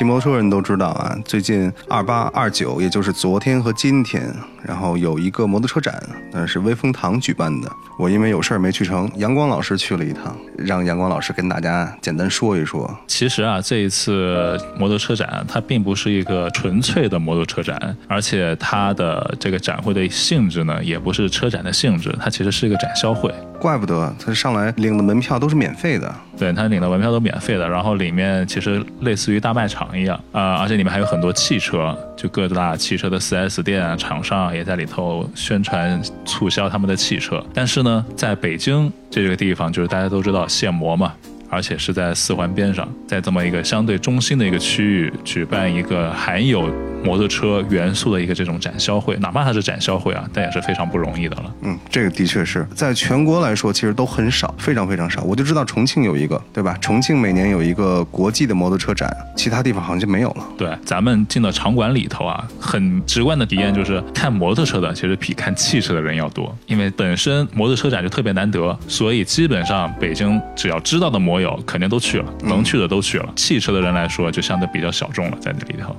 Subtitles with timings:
[0.00, 7.70] 骑摩托车人都知道啊，最近二八二九，也就是昨天和今天，然后有一个摩托车展，那是威风堂举办的。
[7.98, 12.90] 我因为有事儿没去成，阳光老师去了一趟，让阳光老师跟大家简单说一说。
[13.06, 23.30] 其实啊，这一次摩托车展它并不是一个纯粹的摩托车展，而且它的这个展会的性质呢，也不是车展的性质，它其实是一个展销会。
[23.60, 37.44] 怪不得他上来领的门票都是免费的，对他领的门票都免费的，然后里面其实类似于大卖场一样啊，而且里面还有很多汽车，就各大汽车的 4S 店啊，厂商也在里头宣传促销他们的汽车。
[37.52, 41.12] 但是呢，在北京这个地方，就是大家都知道限摩嘛。
[41.52, 46.70] 而且是在四环边上，在这么一个相对中心的一个区域举办一个含有
[47.04, 51.54] 摩托车元素的一个这种展销会，哪怕它是展销会啊，但也是非常不容易的了。
[51.62, 55.22] 嗯，这个的确是在全国来说，其实都很少，非常非常少。
[55.22, 56.76] 我就知道重庆有一个，对吧？
[56.80, 60.44] 重庆每年有一个国际的摩托车展，其他地方好像就没有了。
[60.56, 73.32] 对，咱们进到场馆里头啊，很直观的体验就是看摩托车的其实比看汽车的人要多，因为本身摩托车展就特别难得，所以基本上北京只要知道的摩友肯定都去了，能去的都去了。
[73.36, 75.96] 汽车的人来说，就相对比较小众了，在那里头。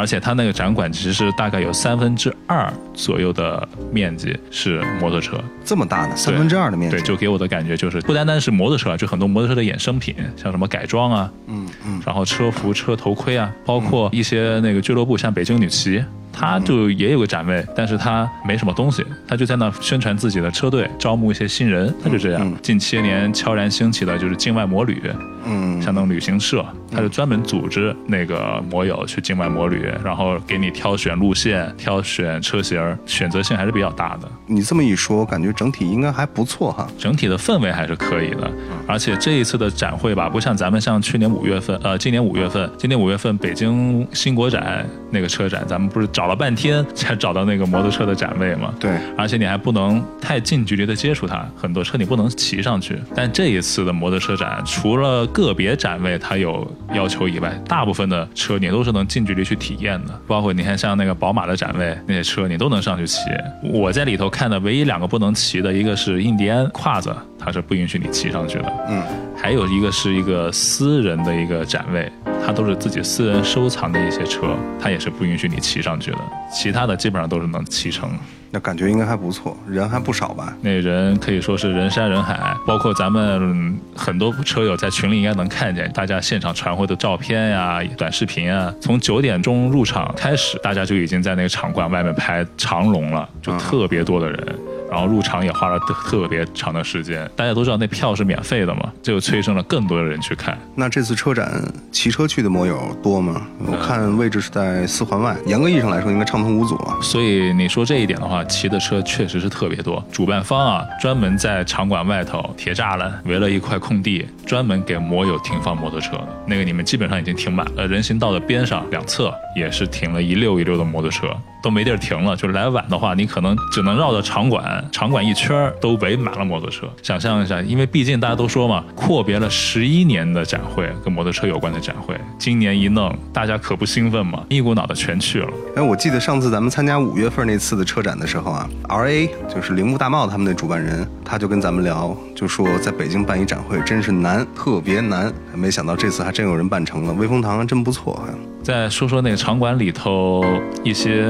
[0.00, 6.16] 嗯，而且它那个展馆其实大概有三分之二左右的面积是摩托车，这么大呢？
[6.16, 16.02] 三分之二的面积，对，就给我的感觉就是不单单是摩托车，就很多摩托车的衍生品，像什么改装啊，嗯嗯，然后车服、车头盔啊，包括一些那个俱乐部，像北京女骑。
[16.32, 22.52] 他就也有个展位，但是他没什么东西，他就在那宣传自己的车队，招募一些新人，他就这样。
[22.62, 25.02] 近些年悄然兴起的就是境外摩旅，
[25.44, 34.28] 嗯，像那种旅行社，他就专门组织那个摩友去境外摩旅，然后给你挑选路线、挑选车型，选择性还是比较大的。
[34.46, 38.50] 你这么一说，我感觉整体应该还不错哈，整体的氛围还是可以的。
[38.86, 48.72] 而且这一次的展会吧，不像咱们像去年五月份，呃，今年五月份，今年五月份北京新国展那个车展，咱们不是找了半天 才找到那个摩托车的展位嘛？
[48.78, 52.98] 对，而且你还不能太近距离的接触它，很多车你不能骑上去。
[53.14, 60.20] 但这一次的摩托车展，除了个别展位它有要求以外，大部分的车你都是能近距离去体验的。
[60.26, 63.20] 包括你看像那个宝马的展位，那些车你都能上去骑。
[63.62, 67.14] 我在里头看的唯一两个不能骑的，一个是印第安胯子。
[67.42, 69.02] 它是不允许你骑上去的，嗯，
[69.34, 72.12] 还有一个是一个私人的一个展位，
[72.44, 76.18] 它都是自己私人收藏的一些车，它也是不允许你骑上去的。
[76.52, 78.10] 其他的基本上都是能骑乘，
[78.50, 80.52] 那感觉应该还不错，人还不少吧？
[80.60, 94.58] 那人可以说是人山人海，包括咱们很多车友在群里应该能看见，大家现场传回的照片呀、短视频啊，从九点钟入场开始，大家就已经在那个场馆外面排长龙了，就特别多的人。
[94.90, 100.58] 然后入场也花了特特别长的时间，大家都知道那票是免费的嘛，这就催生了更多的人去看。
[100.74, 101.62] 那这次车展
[101.92, 103.42] 骑车去的摩友多吗？
[103.66, 106.98] 我看位置是在四环外，严格意义上来说应该畅通无阻啊。
[107.00, 110.04] 所以你说这一点的话，骑的车确实是特别多。
[110.10, 116.28] 主办方啊，专门在场馆外头铁栅栏围了一块空地，专门给摩友停放摩托车的。
[116.46, 121.28] 那个你们基本上已经停满了，人行道的边上两侧也是停了一溜一溜的摩托车。
[121.62, 126.88] 都没地儿停了，就来晚的话，你可能只能绕着场馆，场馆一圈都围满了摩托车。
[127.02, 135.48] 想象一下，因为毕竟大家都说嘛，阔别了十一年的展会，跟摩托车有关的展会，今年一弄，大家可不兴奋嘛，一股脑的全去了。
[135.76, 145.30] 哎，我记得上次咱们参加五月份那次的车展的时候啊，R A 就是铃木大茂他们的主办人，他就跟咱们聊，就说在北京办一展会真是难，特别难。
[145.54, 148.34] 没想到这次还真有人办成了，威风堂真不错，好像。
[148.70, 150.44] 再说说那个场馆里头
[150.84, 151.24] 一些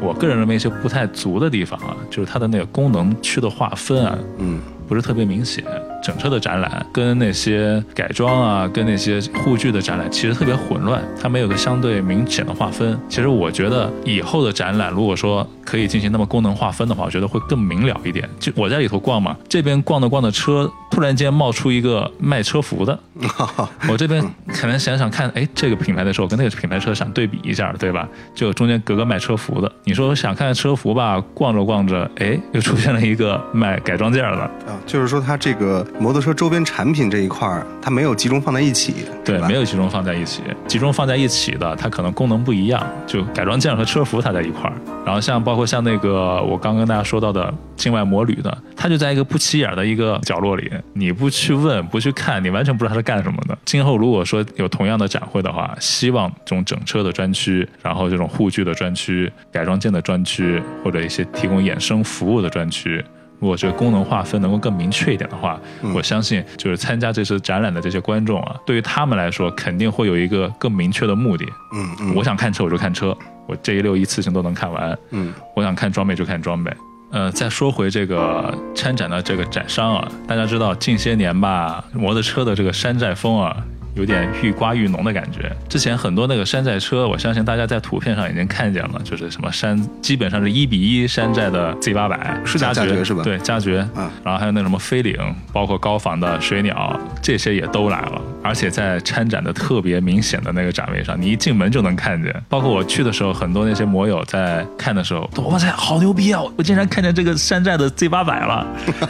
[0.00, 5.64] 我个人认为一些不太足的地方啊，就是它的那个功能区的划分啊，嗯，不是特别明显。
[6.08, 12.98] 整车的展览跟那些改装啊，跟那些护具的展览其实特别混乱，它没有个相对明显的划分。
[13.10, 18.26] 其实我觉得以后的展览，如果说可以进行那么功能划分的话，我觉得会更明了一点。
[18.40, 22.98] 就我在里头逛嘛，这边逛着逛着车，突然间冒出一个卖车服的，
[23.86, 24.24] 我这边
[24.54, 28.08] 可能想想看，哎，这个品牌的车跟那个品牌车想对比一下，对吧？
[28.34, 29.70] 就中间隔个卖车服的。
[29.84, 34.38] 你说想看车服吧，逛着逛着，哎，又出现了一个卖改装件的。
[34.38, 35.86] 啊，就是说它这个。
[36.00, 40.42] 摩托车周边产品这一块儿，它没有集中放在一起，对，没有集中放在一起。
[40.68, 44.72] 集中放在一起的，它可能功能不一样，就改装件和车服它在一块儿。
[45.04, 53.58] 然后像包括像那个我刚跟大家说到的境外摩旅的，它就在一个不起眼的一个角落里，你不去问不去看，你完全不知道它是干什么的。
[53.64, 63.04] 今后如果说有同样的展会的话，希望这种整车的专区，然后这种护具的专区、改装件的专区，或者一些提供衍生服务的专区。
[63.40, 65.60] 如果这个功能划分能够更明确一点的话，
[65.94, 71.44] 我相信就是参加这次展览的这些观众啊，对于他们来说肯定会有一个更明确的目的。
[71.72, 74.98] 嗯嗯我想看车我就看车，我这一溜一次性都能看完。
[75.10, 76.72] 嗯，我想看装备就看装备。
[77.10, 83.56] 呃，再说回这个参展的这个展商啊，大家知道近些年吧，摩托车的这个山寨风啊，
[83.98, 85.50] 有点愈刮愈浓的感觉。
[85.68, 93.80] 之前很多那个山寨车，我相信大家在图片上已经看见了，就是什么山，基本上是一比一山寨的 Z 八百，是叫加加爵是吧对，加爵。
[93.94, 95.16] 啊然后还有那什么飞领，
[95.52, 98.22] 包括高仿的水鸟，这些也都来了。
[98.42, 102.34] 而且在参展的特别明显的那个展位上，你一进门就能看见。
[102.48, 106.42] 包括我去的时候，很多那些摩友在看的时候，都哇塞，好牛逼啊！
[106.56, 108.66] 我竟然看见这个山寨的 Z 八百了，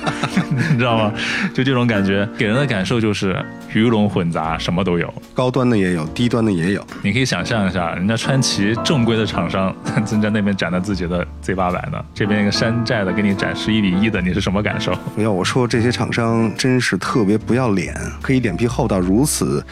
[0.72, 1.12] 你知道吗？
[1.52, 5.12] 就这种感觉，给人的感受就是鱼龙混杂，什么都有。
[5.34, 6.86] 高端的也有，低端的也有。
[7.02, 9.74] 你可以想象一下，人家川崎正规的厂商
[10.06, 14.92] 正在那边展的自己的 Z 八百呢，这边一个山寨的给你展示一比一的，你是什么感受？
[15.16, 19.64] 要我说，这些厂商真是特别不要脸，可以脸皮厚到如此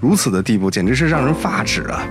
[0.00, 2.06] 如此的地步，简直是让人发指啊！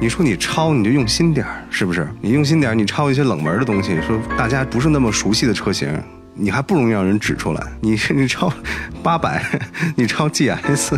[0.00, 2.08] 你说你抄你就用心点儿，是不是？
[2.20, 5.88] 你用心点儿，你抄一些冷门的东西，说大家不是那么熟悉的车型，
[6.38, 7.62] 你还不容易让人指出来。
[7.80, 8.52] 你你抄
[9.02, 9.44] 八百，
[9.96, 10.96] 你抄 GS，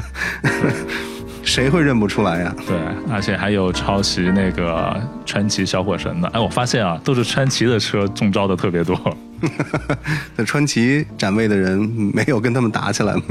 [1.42, 2.54] 谁会认不出来呀？
[2.66, 2.76] 对，
[3.10, 6.28] 而且还有抄袭那个川崎小火神的。
[6.28, 8.94] 哎，我发现啊，都是川崎的车中招的特别多。
[10.36, 11.78] 那川崎展位的人
[12.14, 13.22] 没有跟他们打起来吗？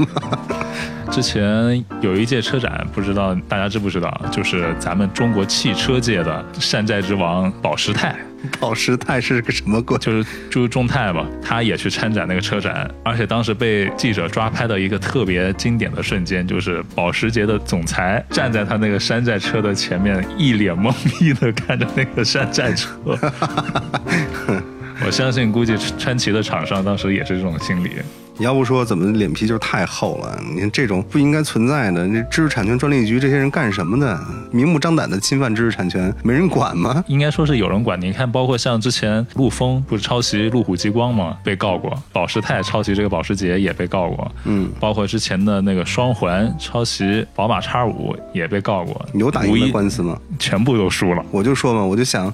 [1.10, 8.14] 之前有一届车展，不知道大家知不知道，就是咱们中国汽车界的山寨之王保时泰。
[8.58, 9.98] 保时泰是个什么鬼？
[9.98, 22.96] 就是就是众泰吧，他也去参展那个车展，而且当时被记者抓拍的一个特别经典的瞬间，就是保时捷的总裁站在他那个山寨车的前面，一脸懵逼的看着那个山寨车。
[25.06, 27.90] 我相信，估计川崎的厂商当时也是这种心理。
[28.38, 30.38] 要不说怎么脸皮就是太厚了？
[30.54, 34.18] 你看这种不应该存在的，这知识产权专利局这些人干什么的？
[34.50, 37.04] 明目张胆的侵犯知识产权，没人管吗？
[37.06, 38.00] 应该说是有人管。
[38.00, 41.36] 你看，包括像之前陆风不是抄袭路虎极光吗？
[41.44, 44.32] 被告过；保时泰抄袭这个保时捷也被告过。
[44.44, 49.04] 嗯，包括之前的那个双环抄袭宝马叉五也被告过。
[49.12, 50.18] 有打赢的官司吗？
[50.38, 51.22] 全部都输了。
[51.30, 52.32] 我就说嘛，我就想。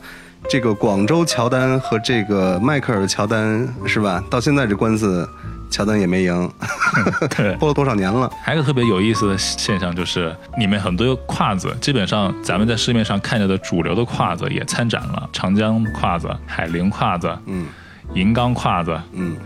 [0.48, 4.22] 这个广州乔丹和这个迈克尔乔丹是吧？
[4.30, 5.28] 到现在这官司，
[5.70, 6.50] 乔丹也没赢，
[7.58, 8.30] 播了多少年了？
[8.42, 17.66] 还有个特别有意思的现象就是，里面很多胯子，基本上咱们在市面上看见的主流的胯子也参展了，长江胯子、海陵胯子、嗯，
[18.14, 19.36] 银钢胯子，嗯，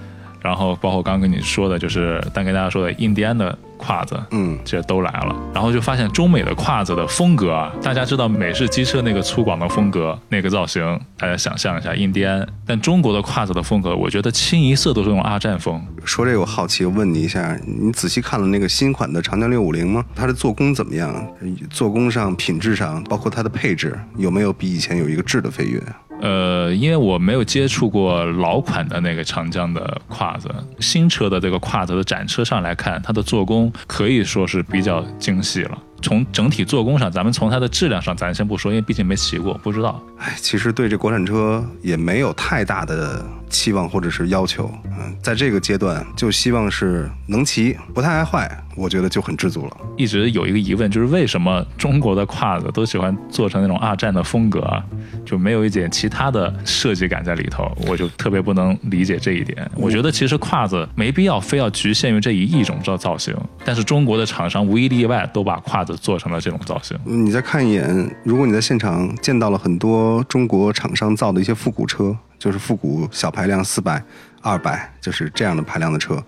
[0.41, 5.35] 然后包括刚刚跟你说的，就是但跟大家说的印第安的胯子，嗯，这都来了。
[5.55, 12.47] 然后就发现中美的胯子的风格啊，大家知道美式机车那个粗犷的风格，那个造型，大家想象一下印第安。
[12.67, 15.83] 但中国的胯子的风格，我觉得清一色都是那种二战风。
[16.05, 20.05] 说这个我好奇，问你一下，你仔细看了那个新款的长江六五零吗？
[20.14, 21.26] 它的做工怎么样？
[21.69, 25.83] 做工上、品质上，包括它的配置，有没有比以前有一个质的飞跃？
[26.21, 30.49] 呃，因为我没有接触过老款的那个长江的胯子，
[30.79, 35.79] 新车的这个胯子的展车上来看，它的做工可以说是比较精细了。
[36.03, 40.00] 从整体做工上，咱们从它的质量上，咱先不说，因为毕竟没骑过，不知道。
[40.19, 44.71] 哎，其实对这国产车也没有太大的期望或者是要求。
[44.87, 49.76] 嗯，在这个阶段，就希望是能骑，不太爱坏，我觉得就很知足了。
[49.99, 54.83] 一直有一个疑问，就是为什么中国的胯子都喜欢做成那种二战的风格啊？
[55.26, 57.71] 就没有一点其他的设计感在里头？
[57.87, 59.71] 我就特别不能理解这一点。
[59.76, 66.97] 我觉得其实胯子没必要非要局限于这一一种造造型，但是中国的厂商无一例外都把胯子做成了这种造型。
[67.04, 74.02] 你再看一眼，如果你在现场见到了很多中国厂商造的一些复古车，就是复古小排量四百、
[74.40, 76.20] 二百，就是这样的排量的车，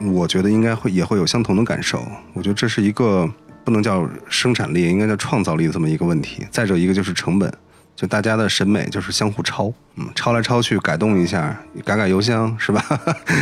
[0.00, 2.02] 我觉得应该会也会有相同的感受。
[2.32, 3.30] 我觉得这是一个
[3.62, 6.46] 不能叫生产力，应该叫创造力的这么一个问题。
[6.50, 7.52] 再者一个就是成本，
[7.94, 11.54] 就大家的审美就是相互抄，嗯，抄来抄去，改动一下，
[11.84, 12.82] 改改油箱是吧？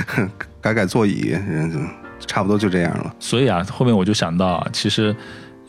[0.61, 1.89] 改改座椅，嗯，
[2.27, 3.15] 差不多就这样了。
[3.21, 5.15] 所以啊，后面我就想到，其实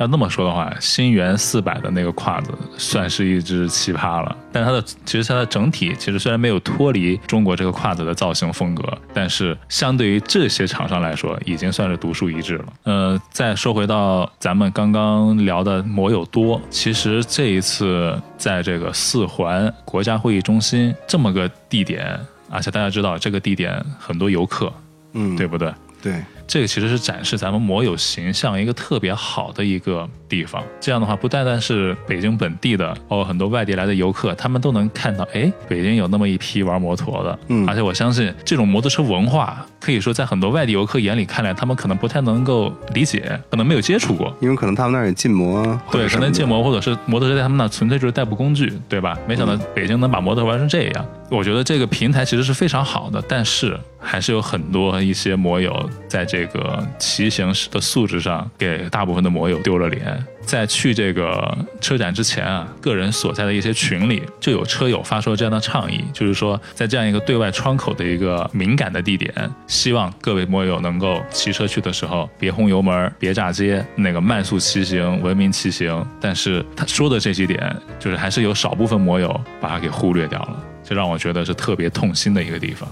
[0.01, 4.35] 要那么说的话，新源四百的那个胯子算是一只奇葩了。
[4.51, 12.65] 但它的其实它的整体其实虽然没有脱离中国这个胯子的造型风格，但是相对于这些厂商来说，已经算是独树一帜了。
[12.83, 24.73] 呃，再说回到咱们刚刚聊的摩友多，其实这一次在这个四环国家会议中心这么个地点，而且大家知道这个地点很多游客。
[25.13, 25.71] 嗯，对不对？
[26.01, 30.61] 对，这个其实是展示咱们摩友形象一个特别好的一个地方。
[30.81, 37.39] 这样的话，不单单是北京本地的，包括很多外地来的游客，他们都能看到，哎，北京有那么一批玩摩托的。
[37.47, 44.31] 嗯而且我相信这种摩托车文化，可以说在很多外地游客眼里看来，他们可能不太能够理解，可能没有接触过。
[44.39, 49.17] 因为可能他们那儿也禁摩，对，可能禁摩或者是摩托车在他们那纯粹就是代步工具，对吧？
[49.27, 60.23] 没想到北京能把摩托玩成这样，我觉得这个平台其实是非常好的，但是还是有很多一些摩友在这个骑行的素质上给大部分的摩友丢了脸。
[60.45, 69.33] 在去这个车展之前啊，个人所在的一些群里就有车友发出了这样的倡议，就是说在这样一个对外窗口的一个敏感的地点，
[69.67, 76.05] 希望各位摩友能够骑车去的时候别轰油门，别炸街，那个慢速骑行，文明骑行。
[76.19, 82.89] 但是他说的这几点，就是还是有少部分摩友把它给忽略掉了，这让我觉得是特别痛心的一个地方。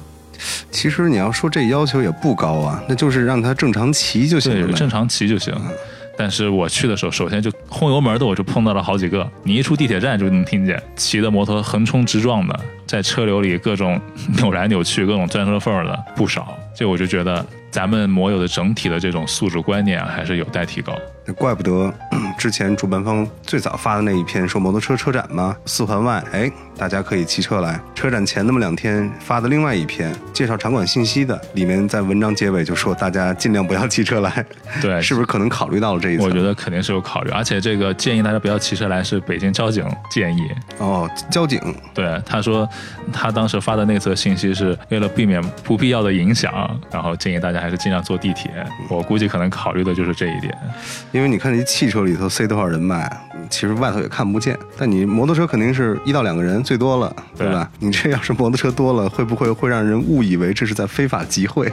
[0.71, 5.53] 其实你要说这要求也不高啊，那就是让他正常骑就行了对，正常骑就行。
[6.21, 9.25] 但是我去的时候，首先就轰油门的，我就碰到了好几个。
[9.41, 13.97] 你一出地铁站就能听见骑的摩托横冲直撞的，在车流里各种
[14.35, 16.59] 扭来扭去、各种钻车缝的不少。
[16.75, 20.93] 这我就觉得咱们摩友的整体的这种素质观念啊，还是有待提高。
[21.37, 21.93] 怪不得
[22.39, 27.79] 之前主办方最早发的那一篇说摩托车车展嘛，四环外，哎，大家可以骑车来。
[27.93, 34.43] 车展前那么两天发的另外一篇介绍场馆信息的，里面在文章结尾就说大家尽量不要骑车来，
[34.81, 36.25] 对， 是不是可能考虑到了这一层？
[36.25, 40.41] 我觉得肯定是有考虑，而且这个建议大家不要骑车来，是北京交警建议。
[40.79, 41.61] 哦，交警
[41.93, 42.67] 对，他说
[43.13, 46.51] 他当时发的那则信息是为了避免不必要的影响，
[46.91, 48.51] 然后建议大家还是尽量坐地铁。
[48.89, 50.55] 我估计可能考虑的就是这一点。
[51.11, 53.11] 因为你看这汽车里头塞多少人脉，
[53.49, 54.57] 其实外头也看不见。
[54.77, 57.69] 但你摩托车肯定是一到两个人最多了，对对吧？
[57.79, 61.71] 你这要是摩托车多了，会不会会让人误以为这是在非法集会？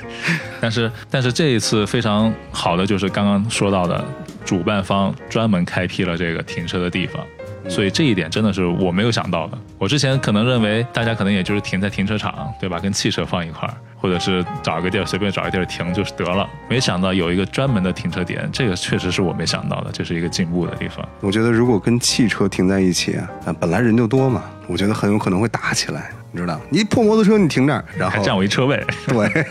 [0.60, 4.04] 但是，但是这一次非常好的就是刚刚说到的，
[4.44, 7.24] 主办方专门开辟了这个停车的地方。
[7.66, 9.56] 所以这一点真的是我没有想到的。
[9.78, 12.78] 我之前可能认为大家可能也就是停在停车场，对吧？
[12.78, 13.74] 跟汽车放一块儿，
[14.04, 16.46] 或者是找个地儿随便找个地儿停就是得了。
[16.68, 21.08] 没想到有一个专门的停车点，这个确实是我没想到的，这是一个进步的地方。
[21.20, 26.60] 我觉得如果跟汽车停在一起啊，啊本来人就多嘛，我觉得很有可能会打起来，你知道？
[26.68, 29.46] 你一破摩托车你停这儿，然后还占我一车位，对，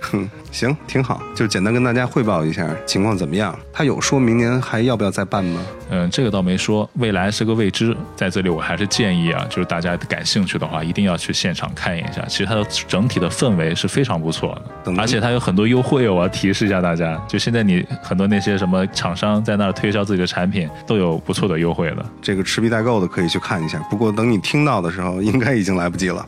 [0.00, 3.54] 哼， 行，挺好，就简单跟大家汇报一下情况怎么样。
[3.74, 5.60] 他有说明年还要不要再办吗？
[5.94, 7.94] 嗯，这个倒没说，未来是个未知。
[8.16, 12.24] 在这里，我还是建议啊，就是大家感兴趣的话，一定要去现场看一下。
[12.26, 16.14] 其实它的整体的氛围是非常不错的，而且它有很多优惠哦。
[16.14, 22.02] 我要提示一下大家，就现在你很多那些什么厂商在那儿推销自己的产品，都有不错的优惠的。
[22.22, 23.78] 这个持币代购的可以去看一下。
[23.90, 26.26] 不过等你听到的时候，应该已经来不及了。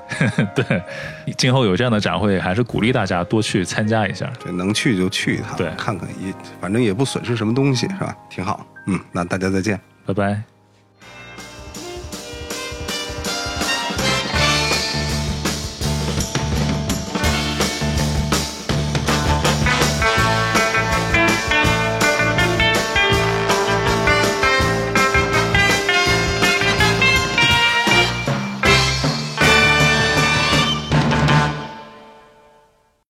[0.54, 0.82] 对，
[1.38, 4.30] 今后有这样的展会，还是鼓励大家多去参加一下。
[4.44, 8.14] 这能去就去一趟，对看看也反正也不损失什么东西，是吧？
[8.28, 8.66] 挺好。
[8.88, 9.78] 嗯，那大家再见。
[10.06, 10.57] 拜拜。